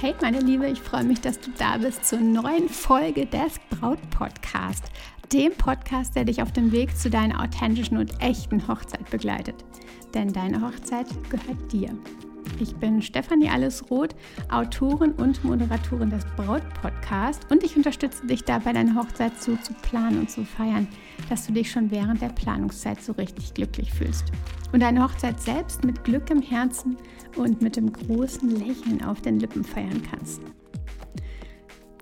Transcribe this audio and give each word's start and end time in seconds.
Hey 0.00 0.14
meine 0.22 0.40
Liebe, 0.40 0.66
ich 0.66 0.80
freue 0.80 1.04
mich, 1.04 1.20
dass 1.20 1.38
du 1.38 1.50
da 1.58 1.76
bist 1.76 2.06
zur 2.06 2.20
neuen 2.20 2.70
Folge 2.70 3.26
des 3.26 3.60
Braut 3.68 3.98
Podcast, 4.08 4.84
dem 5.30 5.52
Podcast, 5.52 6.16
der 6.16 6.24
dich 6.24 6.40
auf 6.40 6.52
dem 6.52 6.72
Weg 6.72 6.96
zu 6.96 7.10
deiner 7.10 7.42
authentischen 7.42 7.98
und 7.98 8.18
echten 8.18 8.66
Hochzeit 8.66 9.10
begleitet. 9.10 9.56
Denn 10.14 10.32
deine 10.32 10.62
Hochzeit 10.62 11.06
gehört 11.28 11.70
dir. 11.70 11.90
Ich 12.60 12.76
bin 12.76 13.00
Stefanie 13.00 13.48
Allesroth, 13.48 14.14
Autorin 14.50 15.12
und 15.12 15.42
Moderatorin 15.42 16.10
des 16.10 16.26
Braut-Podcast 16.36 17.50
und 17.50 17.64
ich 17.64 17.74
unterstütze 17.74 18.26
dich 18.26 18.44
dabei, 18.44 18.74
deine 18.74 18.94
Hochzeit 18.94 19.40
so 19.40 19.56
zu 19.56 19.72
planen 19.80 20.20
und 20.20 20.30
zu 20.30 20.44
feiern, 20.44 20.86
dass 21.30 21.46
du 21.46 21.54
dich 21.54 21.70
schon 21.70 21.90
während 21.90 22.20
der 22.20 22.28
Planungszeit 22.28 23.02
so 23.02 23.12
richtig 23.12 23.54
glücklich 23.54 23.94
fühlst. 23.94 24.24
Und 24.72 24.80
deine 24.80 25.02
Hochzeit 25.02 25.40
selbst 25.40 25.84
mit 25.84 26.04
Glück 26.04 26.28
im 26.28 26.42
Herzen 26.42 26.98
und 27.34 27.62
mit 27.62 27.76
dem 27.76 27.90
großen 27.90 28.50
Lächeln 28.50 29.02
auf 29.04 29.22
den 29.22 29.40
Lippen 29.40 29.64
feiern 29.64 30.02
kannst. 30.10 30.42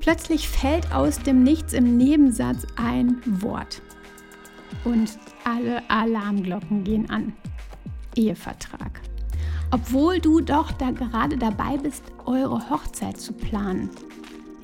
Plötzlich 0.00 0.48
fällt 0.48 0.92
aus 0.92 1.20
dem 1.20 1.44
Nichts 1.44 1.72
im 1.72 1.96
Nebensatz 1.96 2.66
ein 2.74 3.20
Wort. 3.42 3.80
Und 4.84 5.18
alle 5.44 5.88
Alarmglocken 5.88 6.83
gehen 6.83 7.08
an. 7.11 7.33
Ehevertrag 8.16 9.00
obwohl 9.70 10.19
du 10.19 10.41
doch 10.41 10.72
da 10.72 10.91
gerade 10.91 11.36
dabei 11.36 11.77
bist, 11.77 12.05
eure 12.24 12.70
Hochzeit 12.70 13.19
zu 13.19 13.33
planen. 13.33 13.91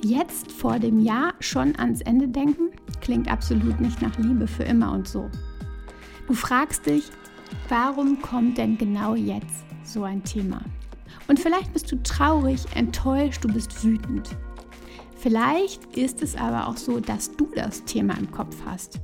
Jetzt 0.01 0.51
vor 0.51 0.79
dem 0.79 0.99
Jahr 0.99 1.33
schon 1.39 1.75
ans 1.77 2.01
Ende 2.01 2.27
denken, 2.27 2.69
klingt 3.01 3.29
absolut 3.29 3.79
nicht 3.79 4.01
nach 4.01 4.17
Liebe 4.17 4.47
für 4.47 4.63
immer 4.63 4.91
und 4.91 5.07
so. 5.07 5.29
Du 6.27 6.33
fragst 6.33 6.85
dich, 6.85 7.03
warum 7.69 8.21
kommt 8.21 8.57
denn 8.57 8.77
genau 8.77 9.15
jetzt 9.15 9.65
so 9.83 10.03
ein 10.03 10.23
Thema? 10.23 10.61
Und 11.27 11.39
vielleicht 11.39 11.73
bist 11.73 11.91
du 11.91 12.01
traurig, 12.03 12.65
enttäuscht, 12.75 13.43
du 13.43 13.47
bist 13.47 13.83
wütend. 13.83 14.35
Vielleicht 15.17 15.97
ist 15.97 16.21
es 16.21 16.35
aber 16.35 16.67
auch 16.67 16.77
so, 16.77 16.99
dass 16.99 17.35
du 17.35 17.49
das 17.55 17.83
Thema 17.85 18.15
im 18.17 18.29
Kopf 18.31 18.55
hast, 18.65 18.99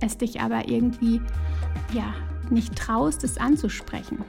es 0.00 0.16
dich 0.18 0.40
aber 0.40 0.68
irgendwie 0.68 1.20
ja 1.92 2.14
nicht 2.50 2.76
traust, 2.76 3.24
es 3.24 3.38
anzusprechen 3.38 4.24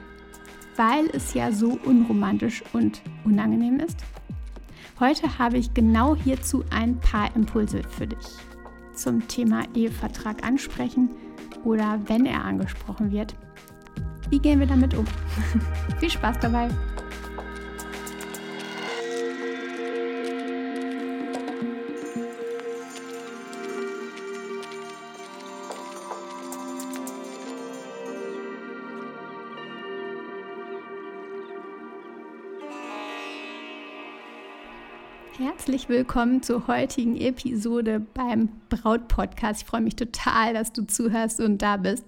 weil 0.76 1.06
es 1.12 1.34
ja 1.34 1.52
so 1.52 1.78
unromantisch 1.84 2.62
und 2.72 3.02
unangenehm 3.24 3.80
ist? 3.80 4.04
Heute 5.00 5.38
habe 5.38 5.58
ich 5.58 5.74
genau 5.74 6.16
hierzu 6.16 6.64
ein 6.70 6.98
paar 7.00 7.34
Impulse 7.36 7.82
für 7.82 8.06
dich 8.06 8.26
zum 8.94 9.26
Thema 9.28 9.64
Ehevertrag 9.74 10.42
ansprechen 10.44 11.10
oder 11.64 12.00
wenn 12.06 12.24
er 12.24 12.44
angesprochen 12.44 13.12
wird. 13.12 13.34
Wie 14.30 14.38
gehen 14.38 14.58
wir 14.58 14.66
damit 14.66 14.94
um? 14.94 15.04
Viel 16.00 16.10
Spaß 16.10 16.38
dabei! 16.40 16.68
Herzlich 35.38 35.90
willkommen 35.90 36.42
zur 36.42 36.66
heutigen 36.66 37.14
Episode 37.14 38.00
beim 38.14 38.48
Braut-Podcast. 38.70 39.60
Ich 39.60 39.66
freue 39.66 39.82
mich 39.82 39.94
total, 39.94 40.54
dass 40.54 40.72
du 40.72 40.86
zuhörst 40.86 41.42
und 41.42 41.60
da 41.60 41.76
bist. 41.76 42.06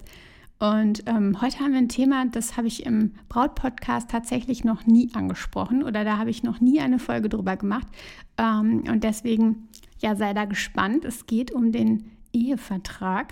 Und 0.57 1.03
ähm, 1.05 1.39
heute 1.39 1.59
haben 1.59 1.73
wir 1.73 1.77
ein 1.77 1.89
Thema, 1.89 2.25
das 2.25 2.57
habe 2.57 2.65
ich 2.65 2.87
im 2.87 3.13
Braut-Podcast 3.29 4.09
tatsächlich 4.09 4.63
noch 4.63 4.87
nie 4.87 5.11
angesprochen 5.13 5.83
oder 5.83 6.03
da 6.03 6.17
habe 6.17 6.31
ich 6.31 6.41
noch 6.41 6.59
nie 6.59 6.81
eine 6.81 6.97
Folge 6.97 7.29
drüber 7.29 7.55
gemacht. 7.55 7.85
Ähm, 8.39 8.85
und 8.89 9.03
deswegen, 9.03 9.69
ja, 9.99 10.15
sei 10.15 10.33
da 10.33 10.45
gespannt. 10.45 11.05
Es 11.05 11.27
geht 11.27 11.51
um 11.51 11.71
den 11.71 12.09
Ehevertrag. 12.33 13.31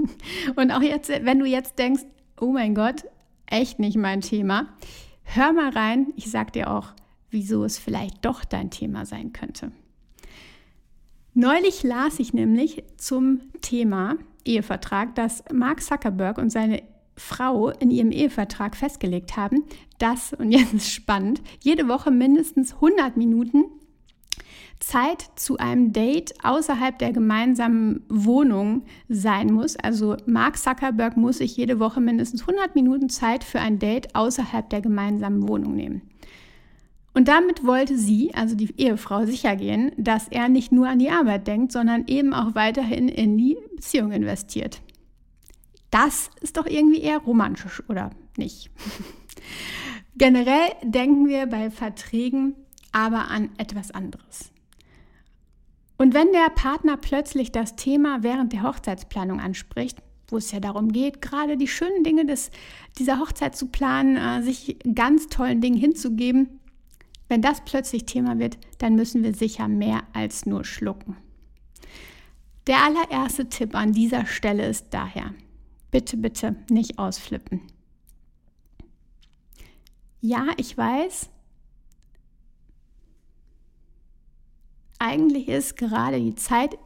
und 0.56 0.70
auch 0.70 0.80
jetzt, 0.80 1.10
wenn 1.10 1.38
du 1.38 1.44
jetzt 1.44 1.78
denkst, 1.78 2.04
oh 2.40 2.52
mein 2.52 2.74
Gott, 2.74 3.04
echt 3.44 3.78
nicht 3.78 3.98
mein 3.98 4.22
Thema, 4.22 4.68
hör 5.22 5.52
mal 5.52 5.68
rein. 5.68 6.14
Ich 6.16 6.30
sage 6.30 6.52
dir 6.52 6.70
auch, 6.70 6.94
wieso 7.34 7.64
es 7.64 7.76
vielleicht 7.76 8.24
doch 8.24 8.44
dein 8.44 8.70
Thema 8.70 9.04
sein 9.04 9.34
könnte. 9.34 9.72
Neulich 11.34 11.82
las 11.82 12.20
ich 12.20 12.32
nämlich 12.32 12.84
zum 12.96 13.40
Thema 13.60 14.16
Ehevertrag, 14.44 15.14
dass 15.16 15.44
Mark 15.52 15.82
Zuckerberg 15.82 16.38
und 16.38 16.50
seine 16.50 16.82
Frau 17.16 17.70
in 17.70 17.90
ihrem 17.90 18.12
Ehevertrag 18.12 18.76
festgelegt 18.76 19.36
haben, 19.36 19.64
dass, 19.98 20.32
und 20.32 20.52
jetzt 20.52 20.72
ist 20.72 20.90
spannend, 20.92 21.42
jede 21.60 21.88
Woche 21.88 22.10
mindestens 22.10 22.74
100 22.74 23.16
Minuten 23.16 23.64
Zeit 24.80 25.24
zu 25.36 25.56
einem 25.56 25.92
Date 25.92 26.34
außerhalb 26.44 26.98
der 26.98 27.12
gemeinsamen 27.12 28.04
Wohnung 28.08 28.82
sein 29.08 29.52
muss. 29.52 29.76
Also 29.76 30.16
Mark 30.26 30.58
Zuckerberg 30.58 31.16
muss 31.16 31.38
sich 31.38 31.56
jede 31.56 31.78
Woche 31.80 32.00
mindestens 32.00 32.42
100 32.42 32.74
Minuten 32.74 33.08
Zeit 33.08 33.44
für 33.44 33.60
ein 33.60 33.78
Date 33.78 34.14
außerhalb 34.14 34.68
der 34.70 34.82
gemeinsamen 34.82 35.48
Wohnung 35.48 35.74
nehmen. 35.74 36.02
Und 37.14 37.28
damit 37.28 37.64
wollte 37.64 37.96
sie, 37.96 38.34
also 38.34 38.56
die 38.56 38.74
Ehefrau, 38.76 39.24
sicher 39.24 39.54
gehen, 39.54 39.92
dass 39.96 40.28
er 40.28 40.48
nicht 40.48 40.72
nur 40.72 40.88
an 40.88 40.98
die 40.98 41.10
Arbeit 41.10 41.46
denkt, 41.46 41.70
sondern 41.70 42.06
eben 42.08 42.34
auch 42.34 42.56
weiterhin 42.56 43.08
in 43.08 43.38
die 43.38 43.56
Beziehung 43.76 44.10
investiert. 44.10 44.82
Das 45.90 46.28
ist 46.40 46.56
doch 46.56 46.66
irgendwie 46.66 47.00
eher 47.00 47.18
romantisch, 47.18 47.82
oder 47.88 48.10
nicht? 48.36 48.68
Generell 50.16 50.72
denken 50.82 51.28
wir 51.28 51.46
bei 51.46 51.70
Verträgen 51.70 52.54
aber 52.90 53.30
an 53.30 53.50
etwas 53.58 53.92
anderes. 53.92 54.50
Und 55.96 56.14
wenn 56.14 56.32
der 56.32 56.50
Partner 56.50 56.96
plötzlich 56.96 57.52
das 57.52 57.76
Thema 57.76 58.22
während 58.22 58.52
der 58.52 58.64
Hochzeitsplanung 58.64 59.40
anspricht, 59.40 60.02
wo 60.28 60.36
es 60.36 60.50
ja 60.50 60.58
darum 60.58 60.90
geht, 60.90 61.22
gerade 61.22 61.56
die 61.56 61.68
schönen 61.68 62.02
Dinge 62.02 62.26
des, 62.26 62.50
dieser 62.98 63.20
Hochzeit 63.20 63.56
zu 63.56 63.68
planen, 63.68 64.16
äh, 64.16 64.42
sich 64.42 64.78
ganz 64.94 65.28
tollen 65.28 65.60
Dingen 65.60 65.78
hinzugeben, 65.78 66.60
wenn 67.28 67.42
das 67.42 67.62
plötzlich 67.64 68.04
Thema 68.04 68.38
wird, 68.38 68.58
dann 68.78 68.94
müssen 68.94 69.22
wir 69.22 69.34
sicher 69.34 69.68
mehr 69.68 70.02
als 70.12 70.46
nur 70.46 70.64
schlucken. 70.64 71.16
Der 72.66 72.82
allererste 72.82 73.48
Tipp 73.48 73.74
an 73.74 73.92
dieser 73.92 74.26
Stelle 74.26 74.66
ist 74.66 74.86
daher, 74.90 75.34
bitte, 75.90 76.16
bitte 76.16 76.56
nicht 76.70 76.98
ausflippen. 76.98 77.60
Ja, 80.20 80.46
ich 80.56 80.76
weiß, 80.76 81.28
eigentlich 84.98 85.48
ist 85.48 85.76
gerade 85.76 86.18
die 86.18 86.34
Zeit, 86.34 86.78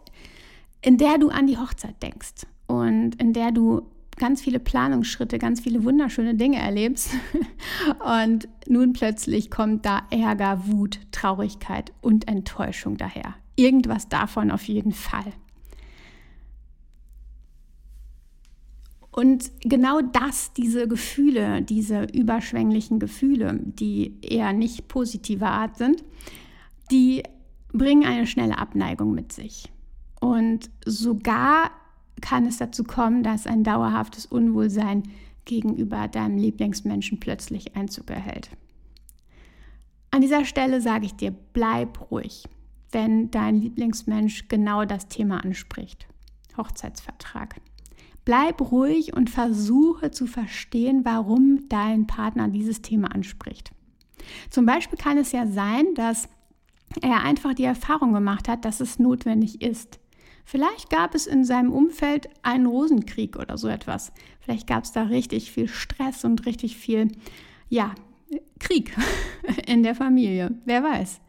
in 0.83 0.99
der 0.99 1.19
du 1.19 1.29
an 1.29 1.47
die 1.47 1.59
Hochzeit 1.59 2.03
denkst 2.03 2.47
und 2.67 3.15
in 3.21 3.33
der 3.33 3.53
du 3.53 3.89
ganz 4.19 4.41
viele 4.41 4.59
Planungsschritte, 4.59 5.39
ganz 5.39 5.61
viele 5.61 5.85
wunderschöne 5.85 6.35
Dinge 6.35 6.59
erlebst. 6.59 7.11
Und 8.25 8.49
nun 8.69 8.93
plötzlich 8.93 9.51
kommt 9.51 9.87
da 9.87 10.03
Ärger, 10.11 10.67
Wut, 10.67 11.01
Traurigkeit 11.13 11.93
und 12.01 12.29
Enttäuschung 12.29 12.97
daher. 12.97 13.35
Irgendwas 13.57 14.09
davon 14.09 14.51
auf 14.51 14.65
jeden 14.65 14.93
Fall. 14.93 15.33
Und 19.11 19.51
genau 19.63 20.01
das, 20.01 20.53
diese 20.53 20.87
Gefühle, 20.87 21.63
diese 21.63 22.05
überschwänglichen 22.05 23.01
Gefühle, 23.01 23.59
die 23.61 24.17
eher 24.23 24.53
nicht 24.53 24.87
positiver 24.87 25.51
Art 25.51 25.77
sind, 25.77 26.05
die 26.93 27.25
bringen 27.73 28.05
eine 28.05 28.29
schnelle 28.29 28.59
Abneigung 28.59 29.13
mit 29.13 29.33
sich. 29.33 29.73
Und 30.21 30.71
sogar 30.85 31.73
kann 32.21 32.47
es 32.47 32.59
dazu 32.59 32.85
kommen, 32.85 33.23
dass 33.23 33.47
ein 33.47 33.65
dauerhaftes 33.65 34.27
Unwohlsein 34.27 35.05
gegenüber 35.45 36.09
deinem 36.09 36.39
Lieblingsmenschen 36.39 37.21
plötzlich 37.21 37.77
Einzug 37.77 38.11
erhält. 38.11 38.51
An 40.11 40.21
dieser 40.21 40.45
Stelle 40.45 40.81
sage 40.81 41.07
ich 41.07 41.15
dir, 41.15 41.35
bleib 41.53 42.11
ruhig, 42.11 42.45
wenn 42.91 43.31
dein 43.31 43.57
Lieblingsmensch 43.57 44.49
genau 44.49 44.85
das 44.85 45.09
Thema 45.09 45.45
anspricht. 45.45 46.07
Hochzeitsvertrag. 46.57 47.61
Bleib 48.25 48.61
ruhig 48.61 49.15
und 49.15 49.31
versuche 49.31 50.11
zu 50.11 50.27
verstehen, 50.27 51.05
warum 51.05 51.69
dein 51.69 52.07
Partner 52.07 52.49
dieses 52.49 52.83
Thema 52.83 53.09
anspricht. 53.15 53.71
Zum 54.51 54.67
Beispiel 54.67 54.99
kann 54.99 55.17
es 55.17 55.33
ja 55.33 55.47
sein, 55.47 55.95
dass 55.95 56.29
er 57.01 57.23
einfach 57.23 57.55
die 57.55 57.65
Erfahrung 57.65 58.13
gemacht 58.13 58.49
hat, 58.49 58.65
dass 58.65 58.81
es 58.81 58.99
notwendig 58.99 59.63
ist. 59.63 59.98
Vielleicht 60.51 60.89
gab 60.89 61.15
es 61.15 61.27
in 61.27 61.45
seinem 61.45 61.73
Umfeld 61.73 62.31
einen 62.43 62.65
Rosenkrieg 62.65 63.37
oder 63.37 63.59
so 63.59 63.69
etwas. 63.69 64.13
Vielleicht 64.41 64.67
gab 64.67 64.85
es 64.85 64.93
da 64.93 65.03
richtig 65.03 65.53
viel 65.53 65.69
Stress 65.69 66.25
und 66.25 66.47
richtig 66.47 66.79
viel, 66.79 67.09
ja, 67.69 67.95
Krieg 68.59 68.97
in 69.67 69.83
der 69.83 69.95
Familie. 69.95 70.55
Wer 70.65 70.83
weiß. 70.83 71.21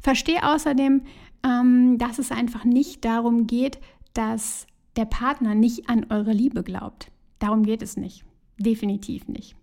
Verstehe 0.00 0.42
außerdem, 0.42 1.02
ähm, 1.44 1.98
dass 1.98 2.18
es 2.18 2.32
einfach 2.32 2.64
nicht 2.64 3.04
darum 3.04 3.46
geht, 3.46 3.78
dass 4.14 4.66
der 4.96 5.04
Partner 5.04 5.54
nicht 5.54 5.90
an 5.90 6.06
eure 6.08 6.32
Liebe 6.32 6.62
glaubt. 6.62 7.10
Darum 7.40 7.64
geht 7.64 7.82
es 7.82 7.98
nicht. 7.98 8.24
Definitiv 8.58 9.28
nicht. 9.28 9.54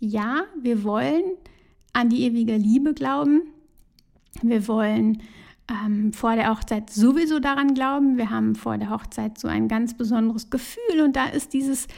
ja, 0.00 0.44
wir 0.60 0.82
wollen 0.82 1.36
an 1.92 2.08
die 2.08 2.22
ewige 2.22 2.56
Liebe 2.56 2.94
glauben. 2.94 3.42
Wir 4.42 4.66
wollen 4.68 5.22
ähm, 5.68 6.12
vor 6.12 6.36
der 6.36 6.50
Hochzeit 6.50 6.90
sowieso 6.90 7.38
daran 7.38 7.74
glauben. 7.74 8.16
Wir 8.16 8.30
haben 8.30 8.54
vor 8.54 8.78
der 8.78 8.90
Hochzeit 8.90 9.38
so 9.38 9.48
ein 9.48 9.68
ganz 9.68 9.96
besonderes 9.96 10.50
Gefühl 10.50 11.02
und 11.04 11.16
da 11.16 11.26
ist 11.26 11.52
dieses, 11.52 11.88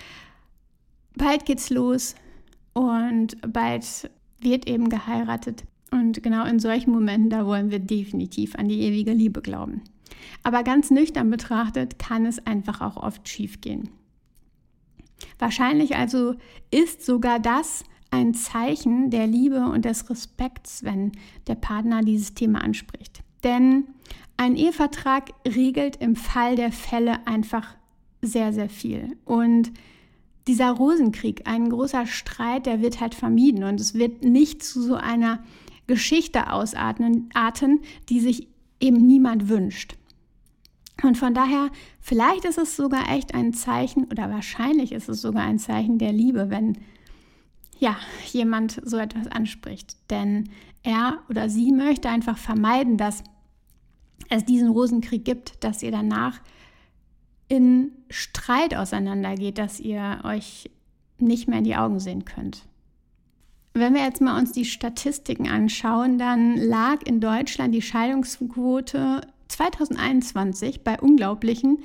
bald 1.16 1.44
geht's 1.46 1.70
los 1.70 2.14
und 2.72 3.36
bald 3.52 4.10
wird 4.40 4.66
eben 4.68 4.88
geheiratet. 4.88 5.64
Und 5.90 6.22
genau 6.22 6.46
in 6.46 6.58
solchen 6.58 6.90
Momenten, 6.90 7.30
da 7.30 7.44
wollen 7.46 7.70
wir 7.70 7.78
definitiv 7.78 8.54
an 8.54 8.68
die 8.68 8.80
ewige 8.80 9.12
Liebe 9.12 9.42
glauben. 9.42 9.82
Aber 10.42 10.62
ganz 10.62 10.90
nüchtern 10.90 11.30
betrachtet 11.30 11.98
kann 11.98 12.26
es 12.26 12.44
einfach 12.46 12.80
auch 12.80 12.96
oft 12.96 13.28
schiefgehen. 13.28 13.90
Wahrscheinlich 15.38 15.96
also 15.96 16.34
ist 16.70 17.04
sogar 17.04 17.38
das 17.38 17.84
ein 18.12 18.35
Zeichen 18.35 19.11
der 19.11 19.26
Liebe 19.26 19.64
und 19.67 19.85
des 19.85 20.09
Respekts, 20.09 20.85
wenn 20.85 21.12
der 21.47 21.55
Partner 21.56 22.03
dieses 22.03 22.35
Thema 22.35 22.62
anspricht. 22.62 23.23
Denn 23.43 23.85
ein 24.37 24.55
Ehevertrag 24.55 25.31
regelt 25.47 25.97
im 25.97 26.14
Fall 26.14 26.55
der 26.55 26.73
Fälle 26.73 27.26
einfach 27.26 27.75
sehr, 28.20 28.53
sehr 28.53 28.69
viel. 28.69 29.17
Und 29.25 29.73
dieser 30.47 30.70
Rosenkrieg, 30.73 31.43
ein 31.47 31.70
großer 31.70 32.06
Streit, 32.06 32.67
der 32.67 32.82
wird 32.82 33.00
halt 33.00 33.14
vermieden 33.14 33.64
und 33.64 33.81
es 33.81 33.94
wird 33.94 34.25
nicht 34.25 34.62
zu 34.62 34.82
so 34.82 34.94
einer 34.94 35.43
Geschichte 35.87 36.53
ausarten, 36.53 37.31
die 38.09 38.20
sich 38.20 38.49
eben 38.81 39.06
niemand 39.06 39.49
wünscht. 39.49 39.97
Und 41.03 41.17
von 41.17 41.35
daher, 41.35 41.70
vielleicht 42.00 42.44
ist 42.44 42.59
es 42.59 42.76
sogar 42.76 43.11
echt 43.11 43.35
ein 43.35 43.53
Zeichen 43.55 44.05
oder 44.05 44.31
wahrscheinlich 44.31 44.93
ist 44.93 45.09
es 45.09 45.23
sogar 45.23 45.44
ein 45.44 45.59
Zeichen 45.59 45.99
der 45.99 46.12
Liebe, 46.12 46.50
wenn 46.50 46.79
ja, 47.82 47.96
jemand 48.31 48.81
so 48.84 48.96
etwas 48.96 49.26
anspricht. 49.26 49.96
Denn 50.08 50.50
er 50.84 51.19
oder 51.29 51.49
sie 51.49 51.73
möchte 51.73 52.08
einfach 52.08 52.38
vermeiden, 52.38 52.96
dass 52.96 53.25
es 54.31 54.44
diesen 54.44 54.69
Rosenkrieg 54.69 55.25
gibt, 55.25 55.64
dass 55.64 55.82
ihr 55.82 55.90
danach 55.90 56.40
in 57.49 57.90
Streit 58.08 58.76
auseinandergeht, 58.76 59.58
dass 59.58 59.81
ihr 59.81 60.20
euch 60.23 60.70
nicht 61.19 61.49
mehr 61.49 61.58
in 61.58 61.64
die 61.64 61.75
Augen 61.75 61.99
sehen 61.99 62.25
könnt. 62.25 62.67
Wenn 63.75 63.94
wir 63.94 64.05
jetzt 64.05 64.20
mal 64.20 64.38
uns 64.38 64.52
die 64.52 64.64
Statistiken 64.64 65.49
anschauen, 65.49 66.19
dann 66.19 66.56
lag 66.56 67.02
in 67.05 67.20
Deutschland 67.20 67.75
die 67.75 67.82
Scheidungsquote 67.82 69.23
2021 69.49 70.85
bei 70.85 71.00
unglaublichen 71.00 71.78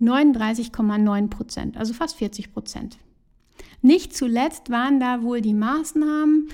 39,9 0.00 1.28
Prozent, 1.28 1.76
also 1.76 1.92
fast 1.92 2.16
40 2.16 2.50
Prozent. 2.50 2.96
Nicht 3.84 4.16
zuletzt 4.16 4.70
waren 4.70 4.98
da 4.98 5.22
wohl 5.22 5.42
die 5.42 5.52
Maßnahmen, 5.52 6.48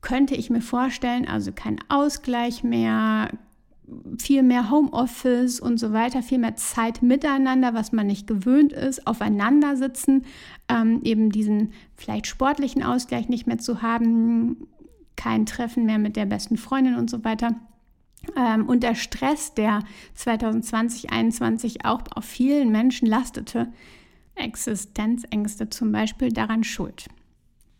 könnte 0.00 0.36
ich 0.36 0.48
mir 0.48 0.60
vorstellen, 0.60 1.26
also 1.26 1.50
kein 1.50 1.80
Ausgleich 1.88 2.62
mehr, 2.62 3.30
viel 4.16 4.44
mehr 4.44 4.70
Homeoffice 4.70 5.58
und 5.58 5.78
so 5.78 5.92
weiter, 5.92 6.22
viel 6.22 6.38
mehr 6.38 6.54
Zeit 6.54 7.02
miteinander, 7.02 7.74
was 7.74 7.90
man 7.90 8.06
nicht 8.06 8.28
gewöhnt 8.28 8.72
ist, 8.72 9.08
aufeinandersitzen, 9.08 10.24
ähm, 10.68 11.00
eben 11.02 11.30
diesen 11.30 11.72
vielleicht 11.96 12.28
sportlichen 12.28 12.84
Ausgleich 12.84 13.28
nicht 13.28 13.48
mehr 13.48 13.58
zu 13.58 13.82
haben, 13.82 14.68
kein 15.16 15.46
Treffen 15.46 15.84
mehr 15.84 15.98
mit 15.98 16.14
der 16.14 16.26
besten 16.26 16.58
Freundin 16.58 16.94
und 16.94 17.10
so 17.10 17.24
weiter. 17.24 17.56
Ähm, 18.36 18.68
und 18.68 18.84
der 18.84 18.94
Stress, 18.94 19.52
der 19.54 19.80
2020, 20.14 21.08
2021 21.08 21.84
auch 21.84 22.02
auf 22.14 22.24
vielen 22.24 22.70
Menschen 22.70 23.08
lastete, 23.08 23.72
Existenzängste 24.36 25.70
zum 25.70 25.92
Beispiel, 25.92 26.30
daran 26.30 26.64
schuld. 26.64 27.06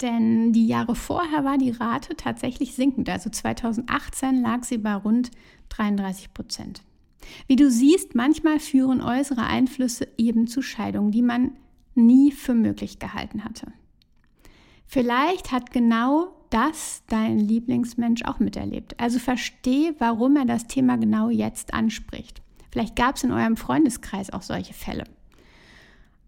Denn 0.00 0.52
die 0.52 0.66
Jahre 0.66 0.94
vorher 0.94 1.44
war 1.44 1.58
die 1.58 1.70
Rate 1.70 2.16
tatsächlich 2.16 2.74
sinkend. 2.74 3.08
Also 3.08 3.30
2018 3.30 4.42
lag 4.42 4.64
sie 4.64 4.78
bei 4.78 4.94
rund 4.94 5.30
33 5.70 6.34
Prozent. 6.34 6.82
Wie 7.46 7.56
du 7.56 7.70
siehst, 7.70 8.14
manchmal 8.14 8.60
führen 8.60 9.00
äußere 9.00 9.44
Einflüsse 9.44 10.08
eben 10.18 10.46
zu 10.46 10.62
Scheidungen, 10.62 11.12
die 11.12 11.22
man 11.22 11.52
nie 11.94 12.30
für 12.30 12.54
möglich 12.54 12.98
gehalten 12.98 13.44
hatte. 13.44 13.72
Vielleicht 14.86 15.50
hat 15.50 15.72
genau 15.72 16.28
das 16.50 17.02
dein 17.08 17.38
Lieblingsmensch 17.38 18.22
auch 18.24 18.38
miterlebt. 18.38 19.00
Also 19.00 19.18
verstehe, 19.18 19.94
warum 19.98 20.36
er 20.36 20.44
das 20.44 20.66
Thema 20.66 20.96
genau 20.96 21.30
jetzt 21.30 21.74
anspricht. 21.74 22.42
Vielleicht 22.70 22.94
gab 22.94 23.16
es 23.16 23.24
in 23.24 23.32
eurem 23.32 23.56
Freundeskreis 23.56 24.30
auch 24.32 24.42
solche 24.42 24.74
Fälle. 24.74 25.04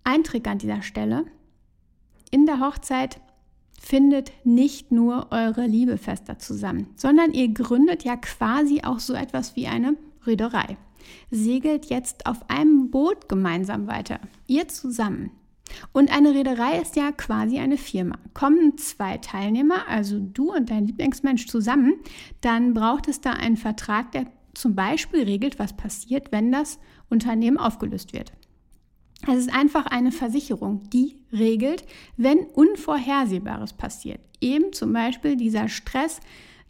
Ein 0.09 0.25
Trick 0.25 0.49
an 0.49 0.57
dieser 0.57 0.81
Stelle. 0.81 1.27
In 2.31 2.47
der 2.47 2.61
Hochzeit 2.61 3.21
findet 3.79 4.33
nicht 4.43 4.91
nur 4.91 5.27
eure 5.33 5.67
Liebe 5.67 5.99
fester 5.99 6.39
zusammen, 6.39 6.89
sondern 6.97 7.35
ihr 7.35 7.49
gründet 7.53 8.05
ja 8.05 8.17
quasi 8.17 8.81
auch 8.83 9.01
so 9.01 9.13
etwas 9.13 9.55
wie 9.55 9.67
eine 9.67 9.99
Reederei. 10.25 10.79
Segelt 11.31 11.91
jetzt 11.91 12.25
auf 12.25 12.49
einem 12.49 12.91
Boot 12.91 13.29
gemeinsam 13.29 13.87
weiter, 13.87 14.19
ihr 14.47 14.67
zusammen. 14.69 15.31
Und 15.93 16.11
eine 16.11 16.33
Reederei 16.33 16.81
ist 16.81 16.97
ja 16.97 17.13
quasi 17.13 17.59
eine 17.59 17.77
Firma. 17.77 18.17
Kommen 18.33 18.79
zwei 18.79 19.19
Teilnehmer, 19.19 19.89
also 19.89 20.21
du 20.21 20.55
und 20.55 20.71
dein 20.71 20.87
Lieblingsmensch 20.87 21.49
zusammen, 21.49 21.97
dann 22.41 22.73
braucht 22.73 23.09
es 23.09 23.21
da 23.21 23.33
einen 23.33 23.59
Vertrag, 23.59 24.13
der 24.13 24.25
zum 24.55 24.75
Beispiel 24.75 25.25
regelt, 25.25 25.59
was 25.59 25.77
passiert, 25.77 26.33
wenn 26.33 26.51
das 26.51 26.79
Unternehmen 27.11 27.59
aufgelöst 27.59 28.15
wird. 28.15 28.33
Es 29.31 29.39
ist 29.39 29.55
einfach 29.55 29.87
eine 29.87 30.11
Versicherung, 30.11 30.89
die 30.91 31.17
regelt, 31.33 31.85
wenn 32.17 32.39
Unvorhersehbares 32.39 33.75
passiert. 33.75 34.21
Eben 34.41 34.73
zum 34.73 34.93
Beispiel 34.93 35.37
dieser 35.37 35.69
Stress, 35.69 36.21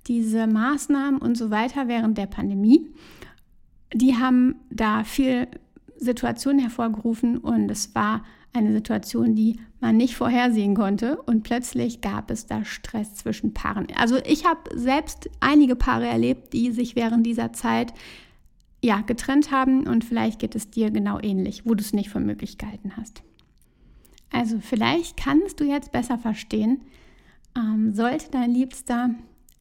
diese 0.06 0.46
Maßnahmen 0.46 1.20
und 1.20 1.36
so 1.36 1.50
weiter 1.50 1.86
während 1.86 2.18
der 2.18 2.26
Pandemie. 2.26 2.88
Die 3.94 4.16
haben 4.16 4.56
da 4.70 5.04
viel 5.04 5.46
Situationen 5.96 6.60
hervorgerufen 6.60 7.38
und 7.38 7.70
es 7.70 7.94
war 7.94 8.24
eine 8.52 8.72
Situation, 8.72 9.34
die 9.34 9.60
man 9.80 9.96
nicht 9.96 10.16
vorhersehen 10.16 10.74
konnte 10.74 11.20
und 11.22 11.42
plötzlich 11.42 12.00
gab 12.00 12.30
es 12.30 12.46
da 12.46 12.64
Stress 12.64 13.14
zwischen 13.14 13.54
Paaren. 13.54 13.86
Also 13.96 14.16
ich 14.26 14.44
habe 14.46 14.60
selbst 14.74 15.30
einige 15.40 15.76
Paare 15.76 16.06
erlebt, 16.06 16.52
die 16.52 16.72
sich 16.72 16.96
während 16.96 17.24
dieser 17.24 17.52
Zeit 17.52 17.92
ja, 18.82 19.00
getrennt 19.00 19.50
haben 19.50 19.86
und 19.86 20.04
vielleicht 20.04 20.38
geht 20.38 20.54
es 20.54 20.70
dir 20.70 20.90
genau 20.90 21.18
ähnlich, 21.20 21.62
wo 21.64 21.74
du 21.74 21.80
es 21.80 21.92
nicht 21.92 22.10
für 22.10 22.20
möglich 22.20 22.58
gehalten 22.58 22.96
hast. 22.96 23.22
Also 24.30 24.60
vielleicht 24.60 25.16
kannst 25.16 25.60
du 25.60 25.64
jetzt 25.64 25.90
besser 25.90 26.18
verstehen, 26.18 26.82
ähm, 27.56 27.92
sollte 27.94 28.30
dein 28.30 28.50
Liebster 28.52 29.10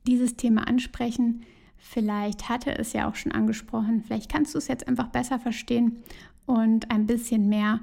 dieses 0.06 0.36
Thema 0.36 0.68
ansprechen, 0.68 1.44
vielleicht 1.78 2.50
hatte 2.50 2.78
es 2.78 2.94
ja 2.94 3.10
auch 3.10 3.16
schon 3.16 3.32
angesprochen, 3.32 4.04
vielleicht 4.06 4.32
kannst 4.32 4.54
du 4.54 4.58
es 4.58 4.68
jetzt 4.68 4.88
einfach 4.88 5.08
besser 5.08 5.40
verstehen 5.40 5.98
und 6.46 6.92
ein 6.92 7.08
bisschen 7.08 7.50
mehr 7.50 7.80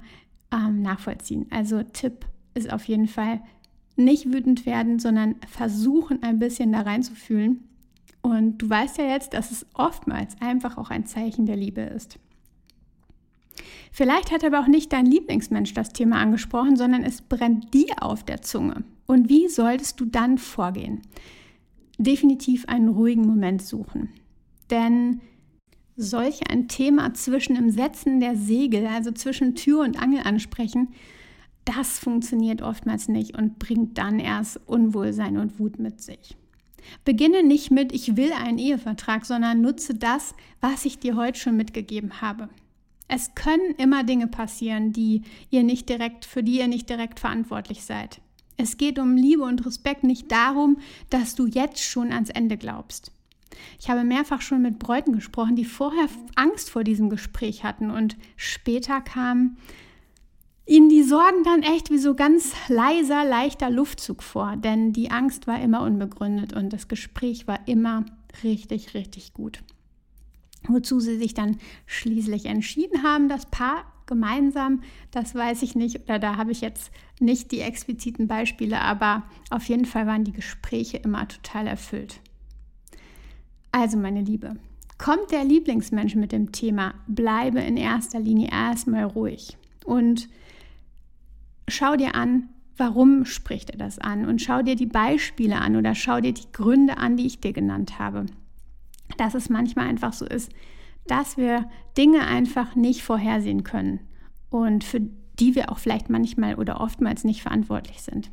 ähm, 0.52 0.82
nachvollziehen. 0.82 1.46
Also 1.50 1.82
Tipp 1.82 2.26
ist 2.54 2.72
auf 2.72 2.84
jeden 2.84 3.08
Fall 3.08 3.40
nicht 3.96 4.32
wütend 4.32 4.66
werden, 4.66 4.98
sondern 4.98 5.36
versuchen 5.48 6.22
ein 6.22 6.38
bisschen 6.38 6.72
da 6.72 6.82
reinzufühlen 6.82 7.64
und 8.24 8.56
du 8.56 8.70
weißt 8.70 8.96
ja 8.96 9.04
jetzt, 9.04 9.34
dass 9.34 9.50
es 9.50 9.66
oftmals 9.74 10.40
einfach 10.40 10.78
auch 10.78 10.88
ein 10.88 11.04
Zeichen 11.04 11.44
der 11.44 11.56
Liebe 11.56 11.82
ist. 11.82 12.18
Vielleicht 13.92 14.32
hat 14.32 14.42
aber 14.42 14.60
auch 14.60 14.66
nicht 14.66 14.94
dein 14.94 15.04
Lieblingsmensch 15.04 15.74
das 15.74 15.92
Thema 15.92 16.16
angesprochen, 16.20 16.76
sondern 16.76 17.04
es 17.04 17.20
brennt 17.20 17.74
dir 17.74 18.02
auf 18.02 18.24
der 18.24 18.40
Zunge. 18.40 18.82
Und 19.04 19.28
wie 19.28 19.48
solltest 19.48 20.00
du 20.00 20.06
dann 20.06 20.38
vorgehen? 20.38 21.02
Definitiv 21.98 22.66
einen 22.66 22.88
ruhigen 22.88 23.26
Moment 23.26 23.60
suchen. 23.60 24.08
Denn 24.70 25.20
solch 25.94 26.50
ein 26.50 26.66
Thema 26.66 27.12
zwischen 27.12 27.56
dem 27.56 27.68
Setzen 27.68 28.20
der 28.20 28.36
Segel, 28.36 28.86
also 28.86 29.12
zwischen 29.12 29.54
Tür 29.54 29.82
und 29.82 30.00
Angel 30.00 30.22
ansprechen, 30.24 30.94
das 31.66 31.98
funktioniert 31.98 32.62
oftmals 32.62 33.08
nicht 33.08 33.36
und 33.36 33.58
bringt 33.58 33.98
dann 33.98 34.18
erst 34.18 34.66
Unwohlsein 34.66 35.36
und 35.36 35.58
Wut 35.58 35.78
mit 35.78 36.00
sich. 36.00 36.38
Beginne 37.04 37.42
nicht 37.42 37.70
mit, 37.70 37.92
ich 37.92 38.16
will 38.16 38.32
einen 38.32 38.58
Ehevertrag, 38.58 39.24
sondern 39.24 39.60
nutze 39.60 39.94
das, 39.94 40.34
was 40.60 40.84
ich 40.84 40.98
dir 40.98 41.16
heute 41.16 41.38
schon 41.38 41.56
mitgegeben 41.56 42.20
habe. 42.20 42.48
Es 43.08 43.34
können 43.34 43.74
immer 43.76 44.02
Dinge 44.02 44.26
passieren, 44.26 44.92
die 44.92 45.22
ihr 45.50 45.62
nicht 45.62 45.88
direkt, 45.88 46.24
für 46.24 46.42
die 46.42 46.58
ihr 46.58 46.68
nicht 46.68 46.88
direkt 46.88 47.20
verantwortlich 47.20 47.84
seid. 47.84 48.20
Es 48.56 48.76
geht 48.76 48.98
um 48.98 49.16
Liebe 49.16 49.42
und 49.42 49.66
Respekt, 49.66 50.04
nicht 50.04 50.30
darum, 50.30 50.78
dass 51.10 51.34
du 51.34 51.46
jetzt 51.46 51.82
schon 51.82 52.12
ans 52.12 52.30
Ende 52.30 52.56
glaubst. 52.56 53.10
Ich 53.78 53.90
habe 53.90 54.04
mehrfach 54.04 54.40
schon 54.40 54.62
mit 54.62 54.78
Bräuten 54.78 55.12
gesprochen, 55.12 55.56
die 55.56 55.64
vorher 55.64 56.08
Angst 56.34 56.70
vor 56.70 56.84
diesem 56.84 57.10
Gespräch 57.10 57.64
hatten 57.64 57.90
und 57.90 58.16
später 58.36 59.00
kam 59.00 59.56
ihnen 60.66 60.88
die 60.88 61.02
Sorgen 61.02 61.44
dann 61.44 61.62
echt 61.62 61.90
wie 61.90 61.98
so 61.98 62.14
ganz 62.14 62.52
leiser, 62.68 63.24
leichter 63.24 63.70
Luftzug 63.70 64.22
vor, 64.22 64.56
denn 64.56 64.92
die 64.92 65.10
Angst 65.10 65.46
war 65.46 65.60
immer 65.60 65.82
unbegründet 65.82 66.54
und 66.54 66.72
das 66.72 66.88
Gespräch 66.88 67.46
war 67.46 67.66
immer 67.68 68.04
richtig, 68.42 68.94
richtig 68.94 69.34
gut. 69.34 69.62
Wozu 70.66 71.00
sie 71.00 71.18
sich 71.18 71.34
dann 71.34 71.58
schließlich 71.86 72.46
entschieden 72.46 73.02
haben, 73.02 73.28
das 73.28 73.46
Paar 73.46 73.84
gemeinsam, 74.06 74.82
das 75.10 75.34
weiß 75.34 75.62
ich 75.62 75.74
nicht, 75.74 76.00
oder 76.04 76.18
da 76.18 76.36
habe 76.36 76.52
ich 76.52 76.60
jetzt 76.60 76.90
nicht 77.20 77.52
die 77.52 77.60
expliziten 77.60 78.26
Beispiele, 78.26 78.80
aber 78.80 79.24
auf 79.50 79.68
jeden 79.68 79.84
Fall 79.84 80.06
waren 80.06 80.24
die 80.24 80.32
Gespräche 80.32 80.98
immer 80.98 81.28
total 81.28 81.66
erfüllt. 81.66 82.20
Also, 83.72 83.98
meine 83.98 84.22
Liebe, 84.22 84.56
kommt 84.98 85.30
der 85.30 85.44
Lieblingsmensch 85.44 86.14
mit 86.14 86.32
dem 86.32 86.52
Thema, 86.52 86.94
bleibe 87.06 87.60
in 87.60 87.76
erster 87.76 88.20
Linie 88.20 88.50
erstmal 88.50 89.04
ruhig 89.04 89.56
und 89.84 90.28
schau 91.68 91.96
dir 91.96 92.14
an, 92.14 92.48
warum 92.76 93.24
spricht 93.24 93.70
er 93.70 93.78
das 93.78 93.98
an 93.98 94.26
und 94.26 94.42
schau 94.42 94.62
dir 94.62 94.76
die 94.76 94.86
Beispiele 94.86 95.56
an 95.56 95.76
oder 95.76 95.94
schau 95.94 96.20
dir 96.20 96.32
die 96.32 96.50
Gründe 96.52 96.98
an, 96.98 97.16
die 97.16 97.26
ich 97.26 97.40
dir 97.40 97.52
genannt 97.52 97.98
habe. 97.98 98.26
Dass 99.16 99.34
es 99.34 99.48
manchmal 99.48 99.88
einfach 99.88 100.12
so 100.12 100.24
ist, 100.24 100.50
dass 101.06 101.36
wir 101.36 101.68
Dinge 101.96 102.26
einfach 102.26 102.74
nicht 102.74 103.02
vorhersehen 103.02 103.62
können 103.62 104.00
und 104.50 104.84
für 104.84 105.00
die 105.38 105.54
wir 105.54 105.70
auch 105.70 105.78
vielleicht 105.78 106.10
manchmal 106.10 106.54
oder 106.54 106.80
oftmals 106.80 107.24
nicht 107.24 107.42
verantwortlich 107.42 108.02
sind. 108.02 108.30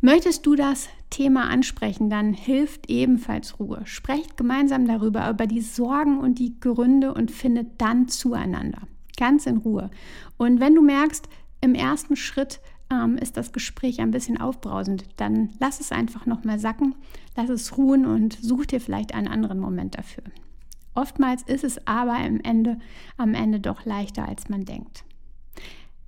Möchtest 0.00 0.44
du 0.46 0.54
das 0.54 0.88
Thema 1.10 1.48
ansprechen, 1.48 2.10
dann 2.10 2.34
hilft 2.34 2.90
ebenfalls 2.90 3.58
Ruhe. 3.58 3.80
Sprecht 3.84 4.36
gemeinsam 4.36 4.86
darüber, 4.86 5.28
über 5.30 5.46
die 5.46 5.62
Sorgen 5.62 6.18
und 6.18 6.38
die 6.38 6.60
Gründe 6.60 7.14
und 7.14 7.30
findet 7.30 7.80
dann 7.80 8.08
zueinander. 8.08 8.82
Ganz 9.16 9.46
in 9.46 9.58
Ruhe. 9.58 9.90
Und 10.36 10.60
wenn 10.60 10.74
du 10.74 10.82
merkst, 10.82 11.28
im 11.64 11.74
ersten 11.74 12.14
Schritt 12.14 12.60
ähm, 12.90 13.16
ist 13.16 13.36
das 13.36 13.52
Gespräch 13.52 14.00
ein 14.00 14.10
bisschen 14.10 14.38
aufbrausend, 14.38 15.04
dann 15.16 15.50
lass 15.58 15.80
es 15.80 15.92
einfach 15.92 16.26
nochmal 16.26 16.58
sacken, 16.58 16.94
lass 17.36 17.48
es 17.48 17.76
ruhen 17.76 18.04
und 18.04 18.38
such 18.40 18.66
dir 18.66 18.80
vielleicht 18.80 19.14
einen 19.14 19.28
anderen 19.28 19.58
Moment 19.58 19.96
dafür. 19.96 20.24
Oftmals 20.94 21.42
ist 21.42 21.64
es 21.64 21.86
aber 21.86 22.16
am 22.16 22.40
Ende, 22.40 22.78
am 23.16 23.34
Ende 23.34 23.60
doch 23.60 23.84
leichter, 23.84 24.28
als 24.28 24.48
man 24.48 24.64
denkt. 24.64 25.04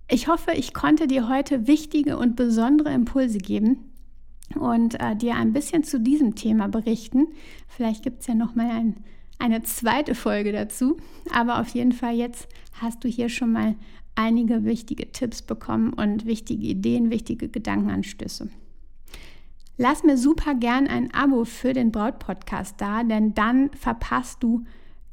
Ich 0.09 0.29
hoffe, 0.29 0.53
ich 0.53 0.75
konnte 0.75 1.09
dir 1.09 1.29
heute 1.29 1.67
wichtige 1.67 2.19
und 2.19 2.37
besondere 2.37 2.93
Impulse 2.93 3.39
geben 3.39 3.93
und 4.55 5.01
äh, 5.01 5.17
dir 5.17 5.35
ein 5.35 5.53
bisschen 5.53 5.83
zu 5.83 5.99
diesem 5.99 6.37
Thema 6.37 6.69
berichten. 6.69 7.29
Vielleicht 7.67 8.05
gibt 8.05 8.21
es 8.21 8.27
ja 8.29 8.35
noch 8.35 8.55
mal 8.55 8.71
ein, 8.71 9.03
eine 9.39 9.63
zweite 9.63 10.15
Folge 10.15 10.53
dazu, 10.53 10.97
aber 11.33 11.61
auf 11.61 11.69
jeden 11.69 11.93
Fall 11.93 12.15
jetzt 12.15 12.49
hast 12.81 13.05
du 13.05 13.09
hier 13.09 13.29
schon 13.29 13.53
mal 13.53 13.75
einige 14.15 14.65
wichtige 14.65 15.13
Tipps 15.13 15.43
bekommen 15.43 15.93
und 15.93 16.27
wichtige 16.27 16.67
Ideen, 16.67 17.11
wichtige 17.11 17.49
Gedankenanstöße. 17.49 18.49
Lass 19.79 20.03
mir 20.03 20.17
super 20.17 20.55
gern 20.55 20.87
ein 20.87 21.13
Abo 21.13 21.45
für 21.45 21.75
den 21.75 21.93
Braut-Podcast 21.93 22.77
da, 22.79 23.05
denn 23.05 23.35
dann 23.35 23.71
verpasst 23.73 24.43
du 24.43 24.65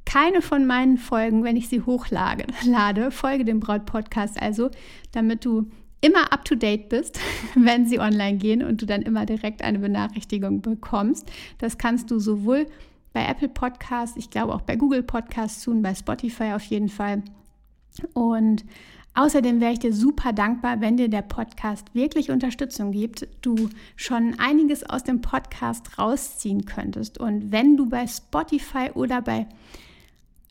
keine 0.05 0.41
von 0.41 0.65
meinen 0.65 0.97
Folgen, 0.97 1.43
wenn 1.43 1.57
ich 1.57 1.67
sie 1.67 1.81
hochlade. 1.81 2.45
Lade, 2.65 3.11
folge 3.11 3.45
dem 3.45 3.59
Braut-Podcast 3.59 4.41
also, 4.41 4.69
damit 5.11 5.43
du 5.43 5.69
immer 5.99 6.31
up 6.31 6.45
to 6.45 6.55
date 6.55 6.89
bist, 6.89 7.19
wenn 7.55 7.85
sie 7.85 7.99
online 7.99 8.37
gehen 8.37 8.63
und 8.63 8.81
du 8.81 8.85
dann 8.85 9.01
immer 9.01 9.25
direkt 9.25 9.61
eine 9.61 9.79
Benachrichtigung 9.79 10.61
bekommst. 10.61 11.29
Das 11.57 11.77
kannst 11.77 12.09
du 12.11 12.19
sowohl 12.19 12.67
bei 13.13 13.25
Apple 13.25 13.49
Podcasts, 13.49 14.17
ich 14.17 14.29
glaube 14.29 14.53
auch 14.53 14.61
bei 14.61 14.75
Google 14.75 15.03
Podcasts 15.03 15.63
tun, 15.63 15.81
bei 15.81 15.95
Spotify 15.95 16.53
auf 16.53 16.63
jeden 16.63 16.89
Fall. 16.89 17.23
Und 18.13 18.65
Außerdem 19.15 19.61
wäre 19.61 19.73
ich 19.73 19.79
dir 19.79 19.93
super 19.93 20.33
dankbar, 20.33 20.81
wenn 20.81 20.97
dir 20.97 21.07
der 21.07 21.21
Podcast 21.21 21.93
wirklich 21.93 22.31
Unterstützung 22.31 22.91
gibt, 22.91 23.27
du 23.41 23.69
schon 23.95 24.39
einiges 24.39 24.83
aus 24.83 25.03
dem 25.03 25.21
Podcast 25.21 25.99
rausziehen 25.99 26.65
könntest. 26.65 27.19
Und 27.19 27.51
wenn 27.51 27.77
du 27.77 27.87
bei 27.87 28.07
Spotify 28.07 28.89
oder 28.95 29.21
bei 29.21 29.45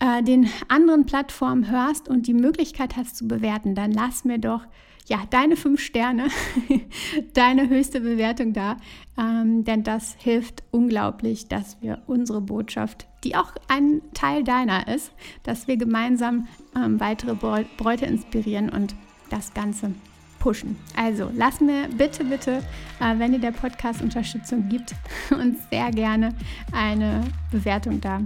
äh, 0.03 0.21
den 0.21 0.49
anderen 0.67 1.05
Plattformen 1.05 1.71
hörst 1.71 2.09
und 2.09 2.27
die 2.27 2.33
Möglichkeit 2.33 2.97
hast 2.97 3.15
zu 3.15 3.27
bewerten, 3.27 3.73
dann 3.73 3.91
lass 3.91 4.25
mir 4.25 4.37
doch 4.37 4.61
ja, 5.07 5.19
deine 5.29 5.55
fünf 5.57 5.81
Sterne, 5.81 6.27
deine 7.33 7.69
höchste 7.69 8.01
Bewertung 8.01 8.53
da, 8.53 8.77
ähm, 9.17 9.63
denn 9.63 9.83
das 9.83 10.15
hilft 10.17 10.63
unglaublich, 10.71 11.47
dass 11.47 11.81
wir 11.81 12.01
unsere 12.07 12.41
Botschaft, 12.41 13.05
die 13.23 13.35
auch 13.35 13.53
ein 13.67 14.01
Teil 14.13 14.43
deiner 14.43 14.87
ist, 14.87 15.11
dass 15.43 15.67
wir 15.67 15.77
gemeinsam 15.77 16.47
ähm, 16.75 16.99
weitere 16.99 17.35
Bräute 17.35 18.05
inspirieren 18.05 18.69
und 18.69 18.95
das 19.29 19.53
Ganze 19.53 19.93
pushen. 20.39 20.77
Also 20.97 21.29
lass 21.33 21.59
mir 21.59 21.87
bitte, 21.97 22.23
bitte, 22.23 22.63
äh, 22.99 23.19
wenn 23.19 23.33
dir 23.33 23.39
der 23.39 23.51
Podcast 23.51 24.01
Unterstützung 24.01 24.67
gibt, 24.69 24.95
uns 25.31 25.57
sehr 25.69 25.91
gerne 25.91 26.29
eine 26.71 27.21
Bewertung 27.51 27.99
da. 27.99 28.21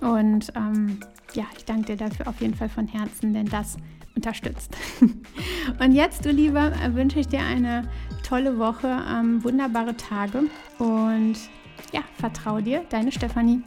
Und 0.00 0.52
ähm, 0.56 1.00
ja, 1.34 1.44
ich 1.56 1.64
danke 1.64 1.86
dir 1.86 1.96
dafür 1.96 2.28
auf 2.28 2.40
jeden 2.40 2.54
Fall 2.54 2.68
von 2.68 2.86
Herzen, 2.86 3.34
denn 3.34 3.46
das 3.46 3.76
unterstützt. 4.14 4.76
Und 5.80 5.92
jetzt, 5.92 6.24
du 6.24 6.30
Lieber, 6.30 6.72
wünsche 6.94 7.20
ich 7.20 7.28
dir 7.28 7.40
eine 7.40 7.88
tolle 8.22 8.58
Woche, 8.58 9.04
ähm, 9.10 9.42
wunderbare 9.42 9.96
Tage 9.96 10.44
und 10.78 11.34
ja, 11.92 12.00
vertraue 12.18 12.62
dir, 12.62 12.84
deine 12.88 13.12
Stefanie. 13.12 13.62